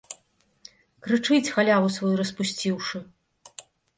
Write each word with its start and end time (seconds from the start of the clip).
Крычыць, 1.07 1.51
халяву 1.57 1.91
сваю 1.97 2.15
распусціўшы! 2.23 2.97